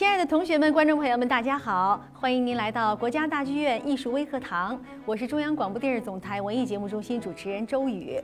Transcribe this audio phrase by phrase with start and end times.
[0.00, 2.02] 亲爱的同学们、观众朋友们，大家好！
[2.14, 8.18] 欢迎您来到国家大剧院艺术微课堂，我是中央广播电视总台文艺节目中心主持人周宇。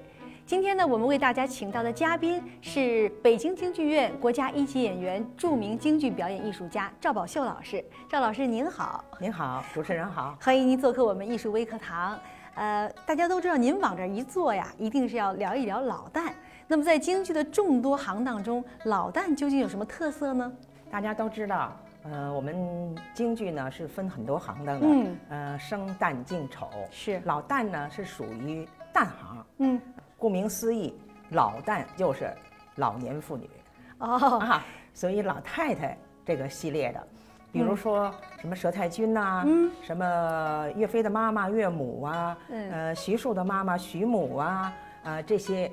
[0.46, 7.84] 今天呢，我们为大家请到的嘉宾是北京京剧院国家一级演员、著名京剧表演艺术家赵宝秀老师。
[8.08, 12.18] 赵老师您好，您好，主持人好，欢迎您做客我们艺术微课堂。
[12.54, 16.30] 呃，大家都知道，您往这一坐呀，一定是要聊一聊老旦。
[16.68, 20.50] 那么，在京剧的众多行当中，老旦究竟有什么特色呢？
[20.90, 21.72] 大家都知道，
[22.04, 25.18] 呃，我们京剧呢是分很多行当的，嗯。
[25.28, 26.68] 呃，生旦净丑。
[26.90, 27.20] 是。
[27.24, 29.80] 老旦呢是属于旦行，嗯，
[30.16, 30.94] 顾名思义，
[31.30, 32.32] 老旦就是
[32.76, 33.50] 老年妇女。
[33.98, 34.64] 哦，啊，
[34.94, 37.06] 所以老太太这个系列的，
[37.52, 39.70] 比如说什么佘太君呐、嗯。
[39.82, 42.70] 什么岳飞的妈妈岳母啊，嗯。
[42.70, 45.70] 呃，徐庶的妈妈徐母啊，啊、这些，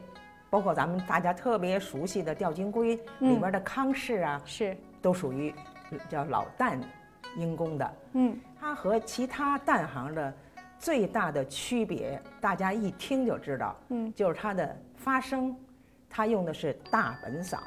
[0.49, 5.53] 包括咱们大家特别熟悉的《吊金龟》里边的康氏啊，是，都属于
[6.09, 6.79] 叫老旦
[7.35, 7.93] 阴功的。
[8.13, 10.33] 嗯它和其他旦行的
[10.79, 15.55] 最大的区别，大家一听就知道，嗯，就是它的发声，
[16.09, 17.59] 它用的是大本嗓。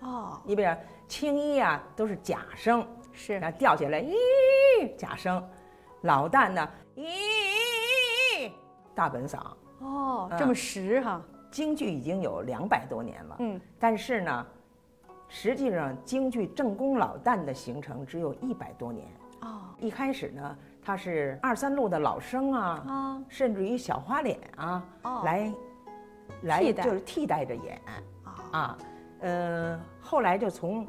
[0.00, 0.70] 哦，你比如
[1.08, 5.42] 青衣啊，都是假声，是然后吊起来，咦，假声；
[6.02, 8.50] 老旦呢，咦，
[8.94, 9.38] 大本嗓。
[9.80, 14.46] 哦，嗯这么实哈，京剧已经有两百多年了，嗯但是呢，
[15.32, 19.06] 实际上京剧正宫老旦的形成只有一百多年。
[19.42, 19.62] 哦。
[19.78, 25.22] 一开始呢，他是二三路的老生啊，啊甚至于小花脸啊，哦。
[25.24, 25.54] 来
[26.42, 27.80] 来就是替代着演。
[28.24, 28.78] 啊啊。
[29.20, 30.84] 呃，后来就从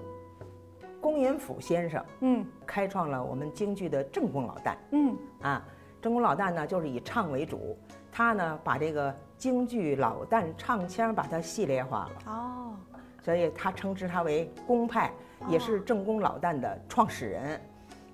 [0.99, 2.45] 龚云甫先生嗯。
[2.65, 4.75] 开创了我们京剧的正宫老旦。
[4.91, 5.15] 嗯。
[5.41, 5.63] 啊。
[6.01, 7.77] 正宫老旦呢，就是以唱为主，
[8.11, 12.73] 他呢把这个京剧老旦唱腔把它系列化了，哦
[13.21, 15.11] 所以他称之他为公派，
[15.47, 17.61] 也是正宫老旦的创始人。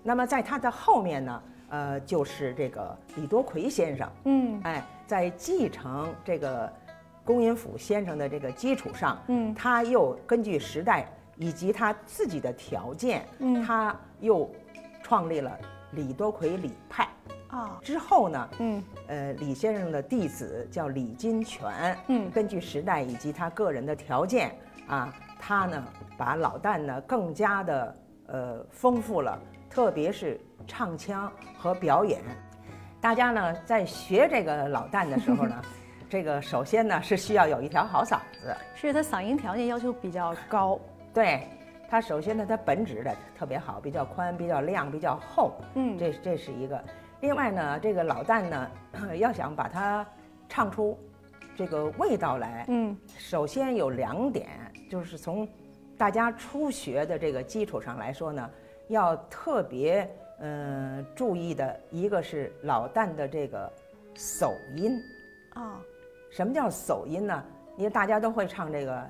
[0.03, 6.71] 那么在他的后面呢，呃，就是这个李多奎先生，嗯哎，在继承这个
[7.25, 14.49] 龚元甫先生的这个基础上，嗯他又根据时代以及他自己的条件，嗯他又
[15.03, 15.57] 创立了
[15.91, 17.07] 李多奎李派。
[17.49, 24.53] 啊之后呢，嗯呃，李先生的弟子叫李金泉，嗯根据时代以及他个人的条件
[24.87, 25.83] 啊，他呢
[26.17, 27.95] 把老旦呢更加的
[28.27, 29.39] 呃丰富了，
[29.69, 32.21] 特别是唱腔和表演。
[32.99, 35.61] 大家呢在学这个老旦的时候呢，
[36.09, 40.79] 这个首先呢是需要有一条好嗓子，是他嗓音条件要求比较高，
[41.13, 41.47] 对。
[41.89, 46.83] 他首先呢，他本质的特别好，比较宽、比较亮、比较厚，嗯这这是一个。
[47.21, 48.69] 另外呢，这个老旦呢，
[49.17, 50.05] 要想把它
[50.49, 50.99] 唱出
[51.55, 54.49] 这个味道来，嗯首先有两点，
[54.89, 55.47] 就是从
[55.97, 58.49] 大家初学的这个基础上来说呢，
[58.87, 60.09] 要特别
[60.39, 63.71] 嗯、呃注意的一个是老旦的这个
[64.15, 65.01] 叟音。
[65.53, 65.81] 啊
[66.29, 67.43] 什么叫叟音呢？
[67.77, 69.09] 因为大家都会唱这个，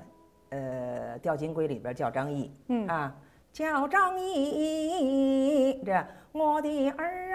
[0.50, 3.14] 呃，《吊金龟》里边叫张毅，嗯啊，
[3.52, 7.27] 叫张毅，这我的儿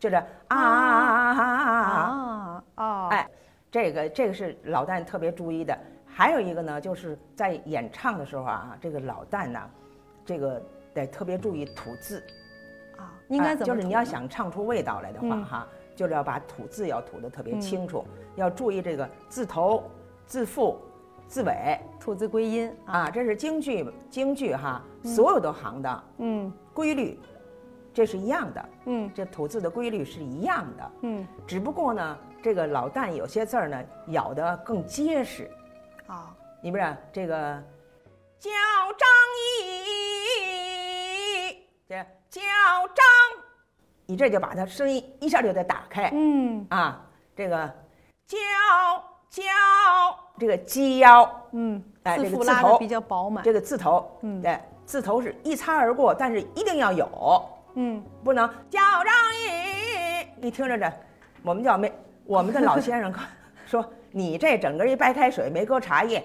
[0.00, 0.26] 就是啊。
[0.48, 3.28] 啊啊哎，
[3.70, 5.78] 这个这个是老旦特别注意的。
[6.06, 9.60] 还有一个呢，就是在演唱的时候啊，这个老旦呢，
[10.24, 10.60] 这个
[10.92, 12.20] 得特别注意吐字。
[12.98, 19.84] 啊应该哎怎么就是你要想唱出味道来的话嗯哈，就是要把吐字要吐得特别嗯清楚，要注意这个字头、
[20.26, 20.76] 字腹、
[21.28, 27.18] 字尾吐字归音啊啊，这是京剧京剧哈所有的行当嗯规律，
[27.92, 29.10] 这是一样的，嗯。
[29.14, 30.90] 这吐字的规律是一样的。
[31.02, 31.26] 嗯。
[31.46, 35.50] 只不过呢，这个老旦有些字儿呢咬得更结实。
[36.06, 36.34] 啊。
[36.62, 37.34] 你不是这个
[38.38, 38.50] 叫
[38.98, 39.08] 张
[40.42, 40.42] 毅，
[41.88, 41.96] 这
[42.28, 42.40] 叫
[42.94, 43.04] 张，
[44.06, 46.66] 你这就把它声音一下就得打开、嗯。
[46.70, 47.04] 啊。
[47.34, 47.56] 这个
[48.26, 48.36] 叫
[49.30, 49.42] 叫
[50.38, 53.42] 这个交，嗯哎这个字头比较饱满。
[53.42, 54.42] 这个字头，嗯。
[54.42, 60.26] 对，字头是一擦而过，但是一定要有，嗯不能叫张毅。
[60.40, 60.92] 你听着这，
[61.42, 61.92] 我们叫没，
[62.24, 63.12] 我们的老先生
[63.66, 66.24] 说你这整个一白开水没搁茶叶，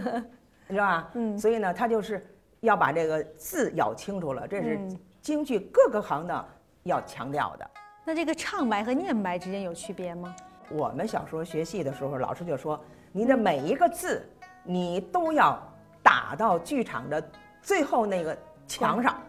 [0.68, 1.08] 是吧？
[1.14, 2.26] 嗯所以呢，他就是
[2.60, 6.46] 要把这个字咬清楚了，这是嗯京剧各个行当
[6.84, 7.70] 要强调的。
[8.04, 10.34] 那这个唱白和念白之间有区别吗？
[10.70, 12.82] 我们小时候学戏的时候，老师就说，
[13.12, 14.26] 你的每一个字，
[14.64, 15.56] 你都要
[16.02, 17.30] 打到剧场的
[17.60, 18.36] 最后那个
[18.66, 19.20] 墙上，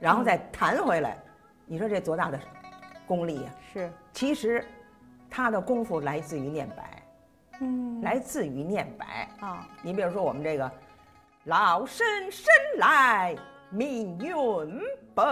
[0.00, 1.16] 然后再弹回来。
[1.66, 2.40] 你说这多大的
[3.06, 3.92] 功力呀、是。
[4.12, 4.64] 其实，
[5.30, 7.02] 他的功夫来自于念白，
[7.60, 9.28] 嗯，来自于念白。
[9.40, 10.70] 啊，你比如说我们这个
[11.44, 13.36] “老生生来
[13.70, 14.34] 命运
[15.14, 15.24] 薄”，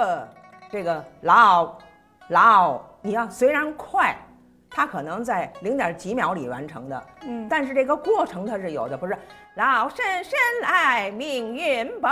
[0.70, 1.76] 这个“老”
[2.31, 4.17] 老，你要虽然快，
[4.70, 9.19] 它可能在零点几秒里完成的，嗯，但是这个过程它是有的，不是
[9.56, 12.09] “老生生来命运薄”，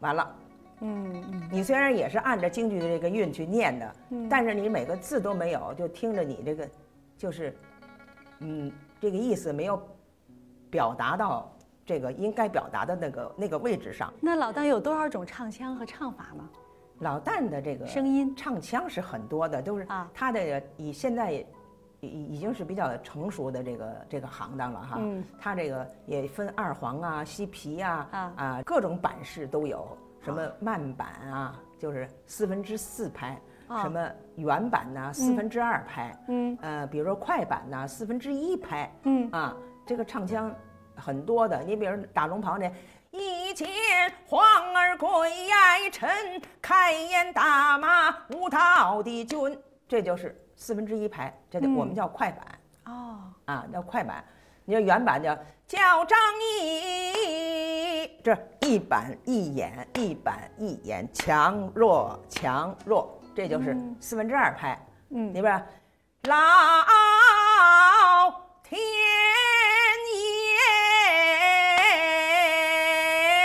[0.00, 0.36] 完了。
[0.80, 6.68] 嗯嗯你虽然也是按照京剧的这个韵去念的，嗯但是你每个字都没有，就听着你这个，
[7.16, 7.56] 就是，
[8.40, 9.80] 嗯，这个意思没有
[10.70, 11.50] 表达到
[11.86, 14.12] 这个应该表达的那个那个位置上。
[14.20, 16.48] 那老旦有多少种唱腔和唱法呢？
[17.00, 21.46] 老旦的这个声音唱腔是很多的，都是啊他的以现在已
[22.00, 24.96] 已已经是比较成熟的这个这个行当了哈。
[25.00, 33.38] 嗯他这个也分二黄啊、西皮呀啊啊各种版式都有，什么慢板啊，就是四分之四拍，
[33.68, 33.82] 啊。
[33.82, 36.58] 什么原版呐、四分之二拍，嗯。
[36.62, 39.30] 呃，比如说快板呐、四分之一拍，嗯。
[39.30, 39.54] 啊，
[39.86, 40.52] 这个唱腔
[40.96, 41.62] 很多的。
[41.62, 42.72] 你比如打龙袍那，
[43.10, 43.68] 一见
[44.26, 44.42] 皇
[44.74, 45.08] 儿跪
[45.46, 45.56] 呀
[45.92, 46.08] 臣，
[46.62, 52.46] 开颜大马无道的君，这就是四分之一拍，这我们叫快板、
[52.86, 54.24] 哦，啊，叫快板。
[54.64, 55.36] 你说原版叫
[55.66, 57.43] 叫张仪，
[58.24, 64.80] 这一板一眼，一板一眼，强弱强弱，这就是嗯四分之二拍。
[65.10, 65.66] 嗯里边儿
[66.22, 66.34] 老
[68.62, 68.80] 天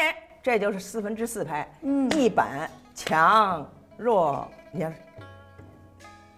[0.07, 4.95] 爷，这就是四分之四拍，嗯一板强弱，你看，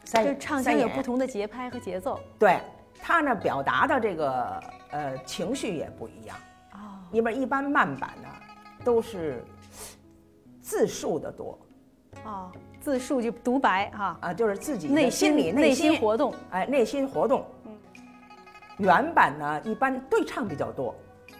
[0.03, 2.19] 三这唱腔有不同的节拍和节奏。
[2.39, 2.59] 对
[2.99, 6.35] 他呢表达的这个呃情绪也不一样。
[7.11, 8.29] 哦，里边一般慢板呢
[8.83, 9.43] 都是
[10.61, 11.59] 自述的多
[12.23, 16.33] 啊，自述就独白哈，啊，就是自己的内心心里内心活动。
[16.51, 17.45] 哎，内心活动。
[17.65, 17.77] 嗯
[18.77, 20.95] 原版呢，一般对唱比较多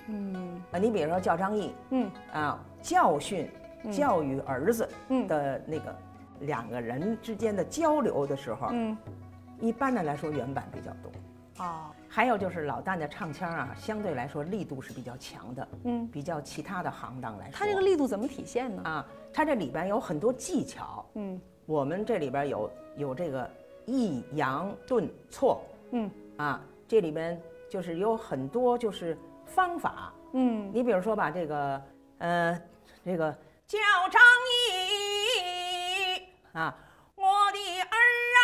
[0.08, 0.78] 嗯啊。
[0.78, 3.50] 你比如说叫张译嗯啊，教训、
[3.84, 5.96] 嗯教育儿子嗯的那个
[6.42, 8.96] 两个人之间的交流的时候，嗯，
[9.60, 11.12] 一般的来说原版比较多。
[11.58, 17.60] 哦，还有就是老旦的唱腔啊，相对来说力度是比较强的，嗯，比较其他的行当来说。
[17.60, 18.82] 它这个力度怎么体现呢？
[18.84, 21.06] 啊，它这里边有很多技巧。
[21.16, 23.50] 嗯我们这里边有有这个
[23.86, 25.62] 抑扬顿挫
[25.92, 27.40] 嗯啊，这里边
[27.70, 30.12] 就是有很多就是方法。
[30.34, 31.82] 嗯你比如说吧，这个
[32.18, 32.60] 呃，
[33.06, 33.32] 这个
[33.68, 33.78] 叫
[34.10, 34.22] 张
[34.58, 36.76] 仪啊，
[37.16, 37.96] 我的儿
[38.40, 38.42] 啊，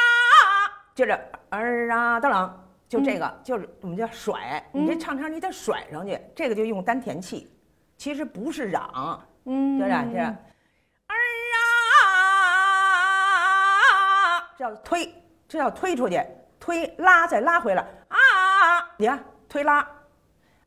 [0.96, 1.20] 就这
[1.50, 7.52] 儿啊的郎，就这个、就是我们叫甩，你这嗯唱腔你得甩上去，这个就用丹田气，
[7.98, 10.06] 其实不是嚷，嗯，对吧？
[10.10, 10.38] 这样儿
[14.40, 15.14] 啊，这要推，
[15.48, 16.22] 这要推出去，
[16.60, 18.18] 推拉再拉回来啊！
[18.98, 19.80] 你看推拉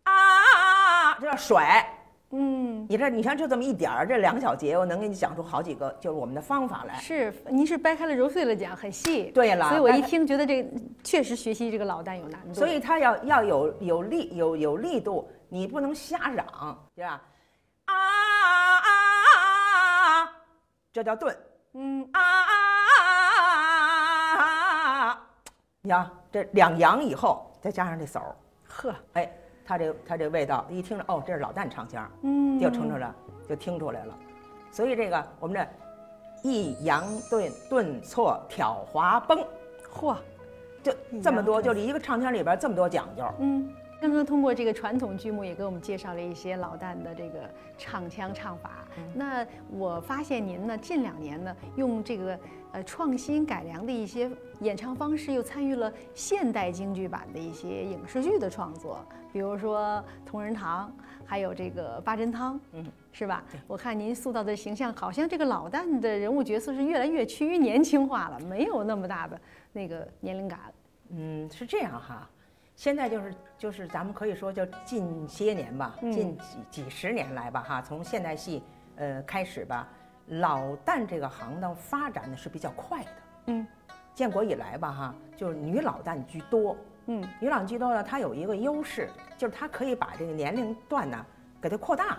[0.05, 1.90] 啊，这叫甩。
[2.33, 6.95] 嗯，你这你看就这么一点儿，这两小节我能给你讲出好几个，就是我们的方法来。
[7.01, 9.25] 是，您是掰开了揉碎了讲，很细。
[9.33, 10.65] 对了所以我一听觉得这
[11.03, 12.55] 确实学习这个老旦有难度。
[12.55, 17.21] 所以他要要有有力有有力度，你不能瞎嚷，对吧？
[17.87, 18.89] 啊啊
[20.23, 20.33] 啊！
[20.93, 21.37] 这叫顿。
[21.73, 22.55] 嗯啊啊
[25.09, 25.27] 啊！
[25.83, 28.37] 你看这两扬以后，再加上这手儿，
[28.69, 29.33] 呵，哎，
[29.71, 33.13] 它这它这味道一听着，哦，这是老旦唱腔儿，嗯，就听出来，
[33.49, 34.13] 就听出来了。
[34.73, 39.39] 所以这个我们这抑扬顿顿挫挑滑崩，
[39.95, 40.17] 嚯，
[40.83, 43.25] 就这么多，就是一个唱腔里边这么多讲究。
[43.39, 48.89] 嗯，刚刚通过这个传统剧目也给我们介绍了一些老旦的这个唱腔唱法。
[49.15, 52.39] 那我发现您呢近两年呢用这个
[52.73, 54.31] 呃创新改良的一些
[54.61, 60.89] 演唱方式，又参与了现代京剧版的一些影视剧的创作，比如说《同仁堂》，
[61.27, 63.45] 还有这个《八珍汤》，嗯，是吧？
[63.67, 69.39] 我看您塑造的形象，好像这个老旦的人物角色是越来越趋于年轻化了，没有那么大的
[69.75, 70.59] 那个年龄感。
[71.11, 72.27] 嗯，是这样哈。
[72.81, 78.63] 现在就是就是咱们可以说，就近些年吧，嗯近几几十年来吧哈，从现代戏
[78.97, 79.87] 呃开始吧，
[80.29, 83.11] 老旦这个行当发展的是比较快的。
[83.49, 83.67] 嗯
[84.15, 86.75] 建国以来吧哈，就是女老旦居多。
[87.05, 91.27] 嗯女老旦居多呢，它有一个优势，就是它可以把这个年龄段呢
[91.61, 92.19] 给它扩大。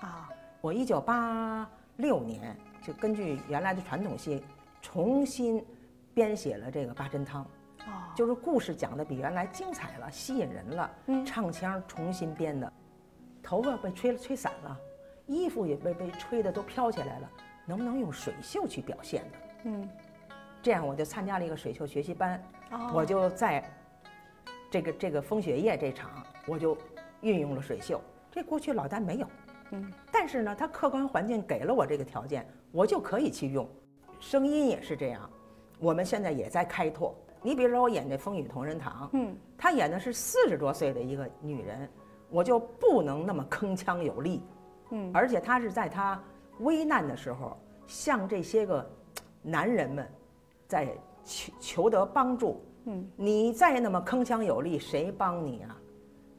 [0.00, 0.28] 啊
[0.60, 4.44] 我一九八六年就根据原来的传统戏
[4.82, 5.64] 重新
[6.12, 7.42] 编写了这个《八珍汤》。
[7.86, 12.72] 哦就是故事讲的比原来精彩了，吸引人了，嗯唱腔重新编的，
[13.42, 14.80] 头发被吹了吹散了，
[15.26, 17.30] 衣服也被被吹的都飘起来了，
[17.66, 19.38] 能不能用水袖去表现呢？
[19.64, 19.88] 嗯
[20.62, 23.62] 这样我就参加了一个水袖学习班，哦我就在
[24.70, 26.10] 这个这个风雪夜这场，
[26.46, 26.76] 我就
[27.20, 28.00] 运用了水袖。
[28.30, 29.26] 这过去老旦没有，
[29.70, 33.68] 嗯，但是呢，他客观环境给了我这个条件，我就可以去用。
[34.18, 35.30] 声音也是这样，
[35.78, 37.14] 我们现在也在开拓。
[37.44, 41.86] 你比如说我演这《风雨同仁堂》，嗯，她演的是四十多岁的一个女人，
[42.30, 44.42] 我就不能那么铿锵有力，
[44.90, 46.18] 嗯，而且她是在她
[46.60, 47.54] 危难的时候，
[47.86, 48.90] 向这些个
[49.42, 50.08] 男人们
[50.66, 50.88] 在
[51.22, 52.64] 求求得帮助。
[52.86, 55.76] 嗯，你再那么铿锵有力，谁帮你啊？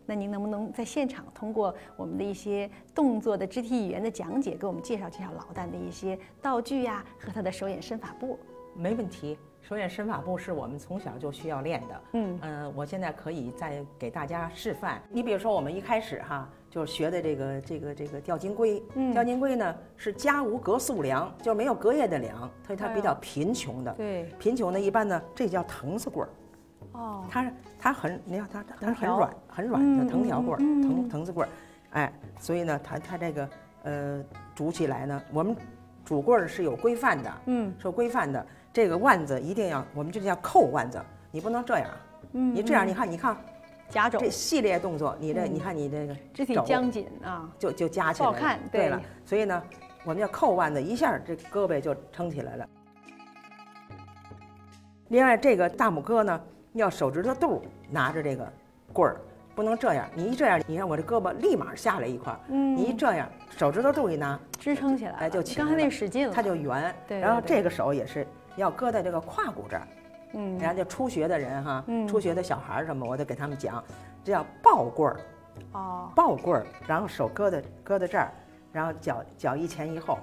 [0.07, 8.39] 那您能不能在现场通过我们的一些动作的肢体语言的讲解，给我们介绍介绍老旦的一些道具呀、和他的手眼身法步？
[8.75, 12.01] 没问题，手眼身法步是我们从小就需要练的。
[12.13, 15.01] 嗯呃，我现在可以再给大家示范。
[15.09, 18.83] 你比如说，我们一开始哈，就是学的这个这个这个吊金龟。
[18.93, 23.91] 嗯吊金龟呢是家无隔宿粮，就没有隔夜的粮，所以它比较贫穷的。
[23.93, 26.29] 对，贫穷的一般呢，这叫藤子棍儿。
[26.91, 31.51] 哦，它它很，你看它它它很软很软的嗯藤条棍儿，嗯嗯嗯藤藤子棍儿，
[31.89, 33.49] 哎，所以呢，它它这个
[33.81, 35.55] 呃煮起来呢，我们
[36.05, 38.45] 煮棍儿是有规范的，嗯是有规范的。
[38.75, 41.01] 这个腕子一定要，我们这叫扣腕子，
[41.31, 41.87] 你不能这样，
[42.33, 43.37] 嗯，你这样，你看你看
[43.87, 49.63] 夹肘这，系列动作，你这嗯你看你这个肢体肘僵紧啊，就就夹起来了，不好看对对了，所以呢，
[50.03, 52.67] 我们要扣腕子，一下这胳膊就撑起来了。
[55.07, 56.41] 另外，这个大拇哥呢，
[56.73, 58.45] 要手指头肚拿着这个
[58.91, 59.21] 棍儿，
[59.55, 60.05] 不能这样。
[60.13, 62.39] 你一这样，你看我这胳膊立马下来一块儿。
[62.49, 66.93] 嗯，你一这样，手指头肚一拿，支撑起来，哎就起来刚才那使劲了，它就圆。
[67.07, 69.87] 对然后这个手也是要搁在这个胯骨这儿。
[70.37, 73.81] 嗯人家就初学的人哈，嗯初学的小孩儿什么，我得给他们讲，
[74.23, 75.19] 这叫抱棍儿，
[75.71, 78.31] 哦，抱棍儿，然后手搁在搁在这儿，
[78.73, 80.17] 然后脚脚一前一后。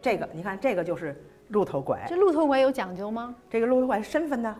[0.00, 3.34] 这个你看，这个就是鹿头拐，这鹿头拐有讲究吗？
[3.50, 4.56] 这个鹿头拐是身份呢，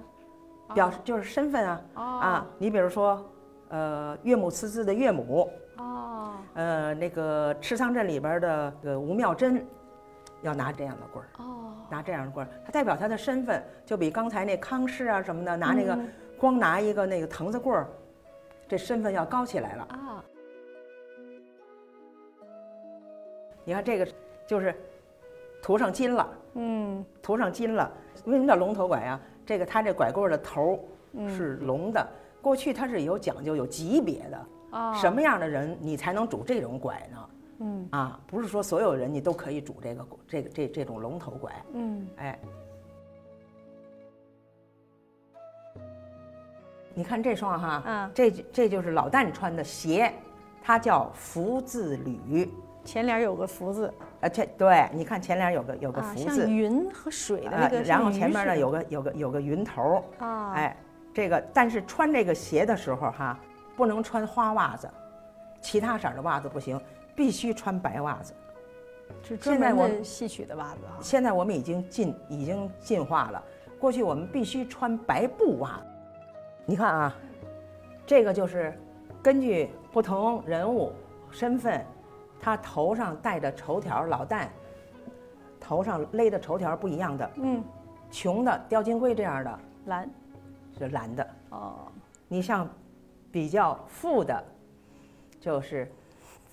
[0.75, 2.47] 表示就是身份啊哦啊！
[2.59, 3.25] 你比如说，
[3.69, 9.67] 呃，岳母刺字的岳母，哦，呃，那个赤仓镇里边的呃吴妙珍，
[10.43, 16.09] 要拿这样的棍儿，哦，拿这样的棍儿，它代表他的身份，就比刚才那康氏啊什么的拿那个、嗯
[16.39, 17.89] 光拿一个那个藤子棍儿，
[18.69, 19.83] 这身份要高起来了。
[19.91, 20.25] 啊，
[23.65, 24.07] 你看这个
[24.47, 24.73] 就是
[25.61, 27.91] 涂上金了，嗯涂上金了。
[28.25, 29.21] 为什么叫龙头拐呀？
[29.49, 30.79] 这个它这拐棍儿的头
[31.27, 32.07] 是龙的，
[32.43, 34.47] 过去它是有讲究、有级别的。
[34.73, 37.31] 哦，什么样的人你才能拄这种拐呢？
[37.61, 42.39] 嗯啊，不是说所有人你都可以拄这个这个这这种龙头拐，嗯哎。
[46.93, 50.13] 你看这双哈，嗯这这就是老旦穿的鞋，
[50.61, 52.53] 它叫福字履，
[52.85, 60.77] 前脸有个福字呃，这对，你看前脸有个有个啊，福字，像云和水的那啊个，然后前面呢有个有个有个云头哎，
[61.15, 63.39] 这个但是穿这个鞋的时候哈，
[63.77, 64.91] 不能穿花袜子，
[65.61, 66.81] 其他色儿的袜子不行，
[67.15, 68.35] 必须穿白袜子。
[69.23, 70.99] 是专现在我戏曲的袜子啊。
[71.01, 73.43] 现在我们已经进已经进化了，
[73.79, 75.81] 过去我们必须穿白布袜。
[76.67, 77.17] 你看啊，
[78.05, 78.77] 这个就是
[79.23, 80.93] 根据不同人物
[81.31, 81.85] 身份，
[82.41, 84.51] 他头上戴着绸条，老戴
[85.61, 87.63] 头上勒的绸条不一样的，嗯，
[88.11, 90.09] 穷的吊金龟这样的蓝。
[90.79, 91.91] 是蓝的，哦，
[92.29, 92.69] 你像
[93.33, 94.45] 比较富的，
[95.41, 95.91] 就是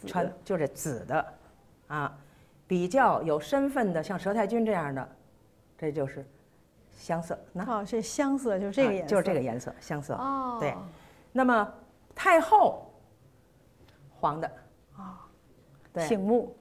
[0.07, 1.33] 穿就是紫的，
[1.85, 2.17] 啊，
[2.65, 5.09] 比较有身份的，像佘太君这样的，
[5.77, 6.25] 这就是
[6.97, 10.15] 香色，那哦是香色，就是这个颜色，啊就是这个颜色，香色。
[10.15, 10.73] 哦，对。
[11.31, 11.73] 那么
[12.15, 12.91] 太后，
[14.19, 14.51] 黄的，
[16.01, 16.55] 醒目。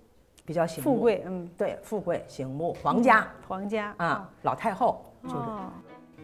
[0.47, 3.27] 比较醒目，富贵，嗯，对，富贵醒目，皇家。
[3.49, 3.95] 皇家。
[3.97, 5.37] 啊，老太后就是。
[5.37, 5.71] 哦。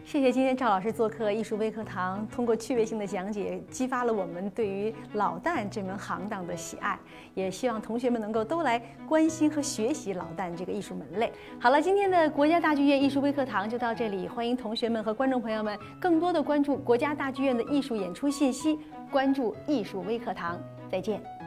[0.03, 6.97] 谢谢今天赵老师做客艺术微课堂，通过趣味性的讲解，激发了我们对于老旦这门行当的喜爱，
[7.35, 11.31] 也希望同学们能够都来关心和学习老旦这个艺术门类。
[11.59, 18.79] 好了，今天的国家大剧院艺术微课堂就到这里，欢迎同学们和观众朋友们更多的关注国家大剧院的艺术演出信息，
[19.11, 20.59] 关注艺术微课堂，
[20.91, 21.40] 再见。